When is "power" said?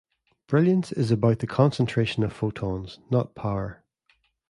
3.35-3.83